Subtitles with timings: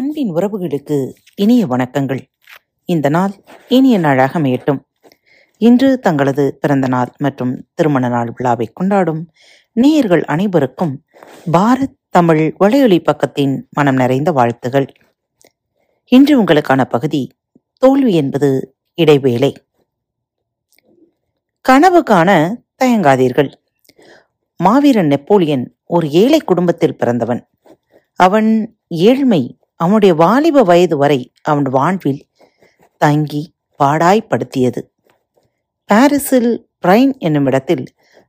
[0.00, 2.20] அன்பின் உறவுகளுக்கு இனிய வணக்கங்கள்.
[2.84, 3.32] இந்த நாள்
[3.68, 4.78] இனிய நாளாக அமையட்டும்.
[5.58, 9.30] இன்று தங்களது பிறந்த நாள் மற்றும் திருமண நாள் விழாவை கொண்டாடும்
[9.72, 11.04] நேயர்கள் அனைவருக்கும்
[11.52, 14.86] பாரத் தமிழ் வலையொலி பக்கத்தின் மனம் நிறைந்த வாழ்த்துகள்.
[16.04, 17.30] இன்று உங்களுக்கான பகுதி
[17.78, 19.62] தோல்வி என்பது இடைவேளை.
[21.60, 23.52] கனவு காண தயங்காதீர்கள்.
[24.56, 27.48] மாவீரன் நெப்போலியன் ஒரு ஏழை குடும்பத்தில் பிறந்தவன்.
[28.14, 32.22] அவன் ஏழ்மை அவனுடைய வாலிப வயது வரை அவன் வாழ்வில்
[33.00, 33.42] தங்கி
[33.80, 34.80] பாடாய்ப்படுத்தியது.
[35.90, 37.84] பாரிஸில் பிரைன் என்னும் இடத்தில்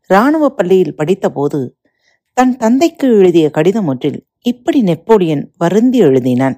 [0.10, 1.60] இராணுவ பள்ளியில் படித்தபோது
[2.38, 6.58] தன் தந்தைக்கு எழுதிய கடிதம் ஒன்றில் இப்படி நெப்போலியன் வருந்தி எழுதினான்.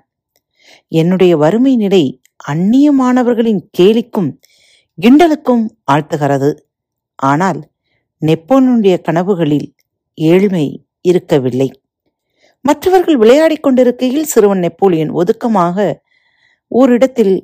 [0.87, 2.03] என்னுடைய வறுமை நிலை
[2.51, 4.31] அந்நிய மாணவர்களின் கேலிக்கும்
[4.97, 6.51] கிண்டலுக்கும் ஆழ்த்துகிறது.
[7.15, 7.59] ஆனால்
[8.21, 9.67] நெப்போலியனுடைய கனவுகளில்
[10.13, 10.65] ஏழ்மை
[11.01, 11.69] இருக்கவில்லை.
[12.65, 15.77] மற்றவர்கள் விளையாடிக் கொண்டிருக்கையில் சிறுவன் நெப்போலியன் ஒதுக்கமாக
[16.71, 17.35] ஓரிடத்தில்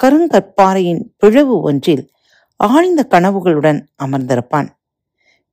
[0.00, 2.04] கருங்கற்பாறையின் பிளவு ஒன்றில்
[2.56, 4.68] ஆழ்ந்த கனவுகளுடன் அமர்ந்திருப்பான்.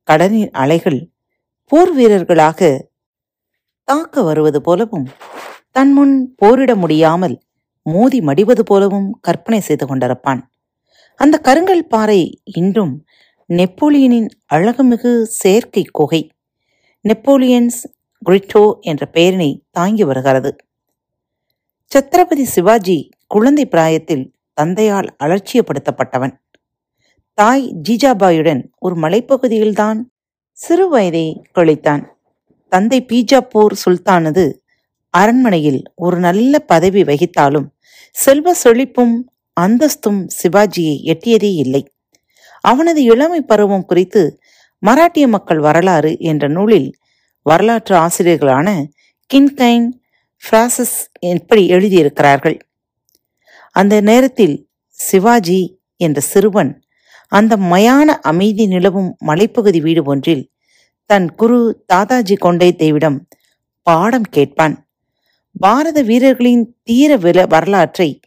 [0.08, 1.00] கடலின் அலைகள்
[1.70, 2.60] போர் வீரர்களாக
[3.88, 5.06] தாக்க வருவது போலவும்
[5.70, 7.36] தன் முன் போரிட முடியாமல்
[7.86, 10.40] மோதி மடிவது போலவும் கற்பனை செய்து கொண்டிருப்பான்.
[11.20, 12.20] அந்த கருங்கல் பாறை
[12.60, 12.94] இன்றும்
[13.50, 16.22] நெப்போலியனின் அழகுமிகு செயற்கை குகை.
[17.04, 17.80] நெப்போலியன்ஸ்
[18.26, 20.56] கிரிட்டோ என்ற பெயரினை தாங்கி வருகிறது.
[21.92, 26.34] சத்ரபதி சிவாஜி குழந்தை பிராயத்தில் தந்தையால் அலட்சியப்படுத்தப்பட்டவன்.
[27.34, 29.98] தாய் ஜிஜாபாயுடன் ஒரு மலைப்பகுதியில்தான்
[30.52, 32.04] சிறு வயதை கழித்தான்.
[32.68, 34.44] தந்தை பீஜாப்பூர் சுல்தானது
[35.10, 37.66] அரண்மனையில் ஒரு நல்ல பதவி வகித்தாலும்
[38.10, 39.16] செல்வ செழிப்பும்
[39.52, 41.92] அந்தஸ்தும் சிவாஜியை எட்டியதே இல்லை.
[42.60, 44.38] அவனது இளமை பருவம் குறித்து
[44.86, 46.92] மராட்டிய மக்கள் வரலாறு என்ற நூலில்
[47.48, 48.68] வரலாற்று ஆசிரியர்களான
[49.34, 49.86] கின்கைன்
[50.42, 52.60] பிராசஸ் எப்படி எழுதியிருக்கிறார்கள்.
[53.72, 56.82] அந்த நேரத்தில் சிவாஜி என்ற சிறுவன்
[57.28, 60.50] அந்த மயான அமைதி நிலவும் மலைப்பகுதி வீடு ஒன்றில்
[61.06, 63.18] தன் குரு தாதாஜி கொண்டைத்தேவிடம்
[63.82, 64.88] பாடம் கேட்பான்.
[65.58, 68.20] பாரத வீரர்களின் தீர வில வரலாற்றை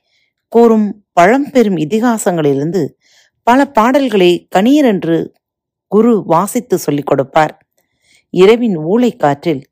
[0.48, 2.84] கூறும் பழம்பெரும் இதிகாசங்களிலிருந்து
[3.44, 5.18] பல பாடல்களை கணீரென்று
[5.88, 7.69] குரு வாசித்து சொல்லிக் கொடுப்பார்.
[8.30, 9.64] இரவின் ஊளை காற்றில்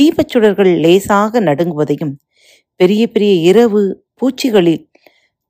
[0.00, 2.14] தீபச்சுடர்கள் லேசாக நடுங்குவதையும்
[2.76, 4.90] பெரிய பெரிய இரவு பூச்சிகளில்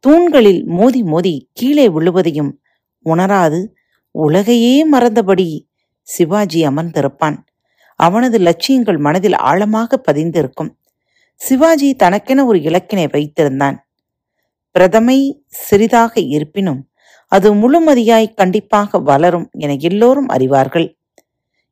[0.01, 2.61] தூண்களில் மோதி மோதி கீழே விழுவதையும்
[3.05, 3.75] உணராது
[4.11, 5.69] உலகையே மறந்தபடி
[6.01, 7.37] சிவாஜி அமர்ந்திருப்பான்.
[7.97, 10.71] அவனது லட்சியங்கள் மனதில் ஆழமாக பதிந்திருக்கும்.
[11.35, 13.77] சிவாஜி தனக்கென ஒரு இலக்கினை வைத்திருந்தான்.
[14.79, 16.91] பிரதமை சிறிதாக இருப்பினும்
[17.29, 20.97] அது முழுமதியாய் கண்டிப்பாக வளரும் என எல்லோரும் அறிவார்கள்.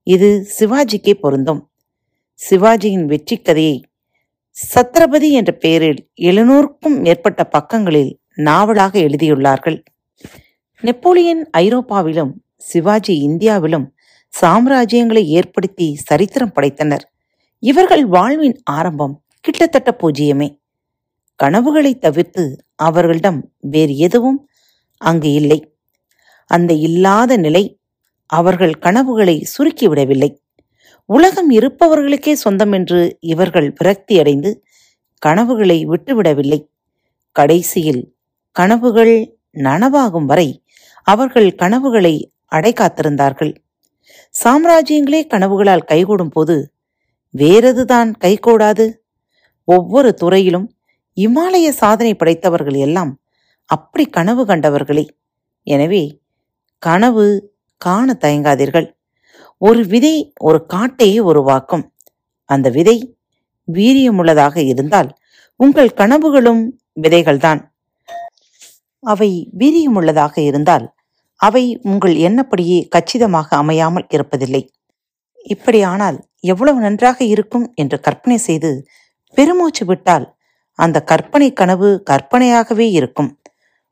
[0.03, 1.71] இது சிவாஜிக்கே பொருந்தும்.
[2.51, 3.85] சிவாஜியின் வெற்றி கதையை
[4.75, 9.83] சத்ரபதி என்ற பெயரில் எழுநூறுக்கும் மேற்பட்ட பக்கங்களில் நாவலாக எழுதியுள்ளார்கள்.
[10.81, 13.95] நெப்போலியன் ஐரோப்பாவிலும் சிவாஜி இந்தியாவிலும்
[14.41, 17.05] சாம்ராஜ்யங்களை ஏற்படுத்தி சரித்திரம் படைத்தனர்.
[17.59, 20.61] இவர்கள் வாழ்வின் ஆரம்பம் கிட்டத்தட்ட பூஜ்ஜியமே.
[21.37, 24.49] கனவுகளை தவிர்த்து அவர்களிடம் வேறு எதுவும்
[24.97, 25.77] அங்கு இல்லை.
[26.47, 27.79] அந்த இல்லாத நிலை
[28.33, 30.31] அவர்கள் கனவுகளை சுருக்கிவிடவில்லை
[31.09, 33.01] உலகம் இருப்பவர்களுக்கே சொந்தம் என்று
[33.33, 34.51] இவர்கள் விரக்தியடைந்து
[35.23, 36.61] கனவுகளை விட்டுவிடவில்லை
[37.37, 38.03] கடைசியில்
[38.57, 39.15] கனவுகள்
[39.57, 40.49] நனவாகும் வரை
[41.07, 42.15] அவர்கள் கனவுகளை
[42.53, 43.53] அடைகாத்திருந்தார்கள்
[44.35, 46.57] சாம்ராஜ்யங்களே கனவுகளால் கைகூடும் போது
[47.35, 48.87] வேறெதுதான் கைகூடாது?
[49.69, 50.67] ஒவ்வொரு துறையிலும்
[51.17, 53.13] இமாலய சாதனை படைத்தவர்கள் எல்லாம்
[53.71, 55.05] அப்படி கனவு கண்டவர்களே.
[55.67, 56.03] எனவே
[56.83, 57.25] கனவு
[57.85, 58.89] காண தயங்காதீர்கள்.
[59.59, 61.93] ஒரு விதை ஒரு காட்டையே உருவாக்கும்.
[62.45, 62.97] அந்த விதை
[63.73, 65.11] வீரியமுள்ளதாக இருந்தால்
[65.57, 66.63] உங்கள் கனவுகளும்
[67.03, 67.61] விதைகள்தான்.
[69.01, 70.93] அவை வீரியமுள்ளதாக இருந்தால்
[71.37, 74.63] அவை உங்கள் எண்ணப்படியே கச்சிதமாக அமையாமல் இருப்பதில்லை.
[75.45, 78.71] இப்படியானால் எவ்வளவு நன்றாக இருக்கும் என்று கற்பனை செய்து
[79.35, 80.35] பெருமூச்சு விட்டால்
[80.79, 83.41] அந்த கற்பனை கனவு கற்பனையாகவே இருக்கும்.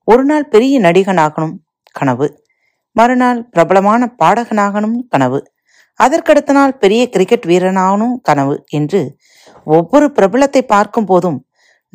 [0.04, 1.56] ஒரு நாள் பெரிய நடிகனாகணும்
[1.92, 2.39] கனவு.
[2.96, 5.40] மறுநாள் பிரபலமான பாடகனாகணும் கனவு.
[6.00, 9.00] அதற்கடுத்த நாள் பெரிய கிரிக்கெட் வீரனாகணும் கனவு என்று
[9.64, 11.38] ஒவ்வொரு பிரபலத்தை பார்க்கும் போதும்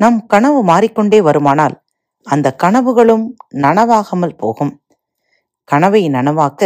[0.00, 1.74] நம் கனவு மாறிக்கொண்டே வருமானால்
[2.26, 4.72] அந்த கனவுகளும் நனவாகாமல் போகும்.
[5.64, 6.62] கனவை நனவாக்க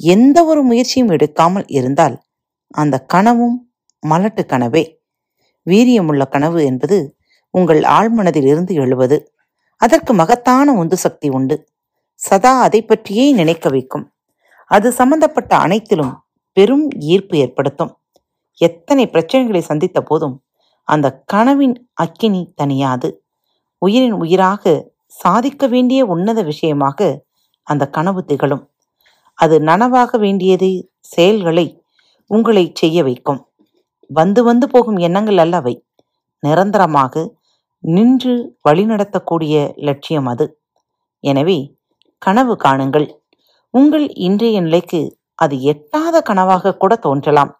[0.00, 2.16] எந்த ஒரு முயற்சியும் எடுக்காமல் இருந்தால்
[2.70, 3.56] அந்த கனவும்
[4.02, 4.84] மலட்டு கனவே.
[5.66, 6.96] வீரியமுள்ள கனவு என்பது
[7.54, 9.16] உங்கள் ஆழ்மனதில் இருந்து எழுவது.
[9.80, 11.56] அதற்கு மகத்தான உந்து சக்தி உண்டு.
[12.24, 14.04] சதா அதை பற்றியே நினைக்க வைக்கும்.
[14.70, 16.14] அது சம்பந்தப்பட்ட அனைத்திலும்
[16.56, 17.92] பெரும் ஈர்ப்பு ஏற்படுத்தும்.
[18.60, 20.36] எத்தனை பிரச்சனைகளை சந்தித்த போதும்
[20.88, 23.08] அந்த கனவின் அக்கினி தனியாது.
[23.82, 24.74] உயிரின் உயிராக
[25.20, 27.08] சாதிக்க வேண்டிய உன்னத விஷயமாக
[27.66, 28.64] அந்த கனவு திகழும்.
[29.38, 30.68] அது நனவாக வேண்டியது
[31.14, 31.66] செயல்களை
[32.30, 33.40] உங்களை செய்ய வைக்கும்.
[34.10, 35.74] வந்து வந்து போகும் எண்ணங்கள் அல்ல அவை
[36.42, 37.24] நிரந்தரமாக
[37.84, 38.34] நின்று
[38.68, 39.54] வழிநடத்தக்கூடிய
[39.88, 40.46] லட்சியம் அது.
[41.24, 41.58] எனவே
[42.24, 43.06] கனவு காணுங்கள்.
[43.74, 45.00] உங்கள் இன்றைய நிலைக்கு
[45.42, 47.50] அது எட்டாத கனவாக கூட தோன்றலாம்.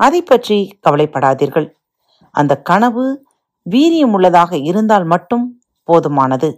[0.00, 1.66] அதை பற்றி கவலைப்படாதீர்கள்.
[2.34, 3.04] அந்த கனவு
[3.66, 5.44] வீரியமுள்ளதாக இருந்தால் மட்டும்
[5.88, 6.48] போதுமானது.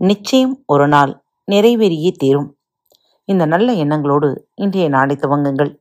[0.00, 1.12] நிச்சயம் ஒரு நாள்
[1.48, 2.48] நிறைவேறியே தீரும்.
[3.28, 5.72] இந்த நல்ல எண்ணங்களோடு இன்றைய நாளை துவங்குங்கள்.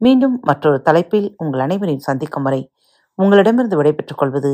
[0.00, 2.62] மீண்டும் மற்றொரு தலைப்பில் உங்கள் அனைவரையும் சந்திக்கும் வரை
[3.18, 4.52] உங்களிடமிருந்து விடைபெற்றுக் கொள்வது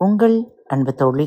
[0.00, 1.26] உங்கள் அன்பு தோழி.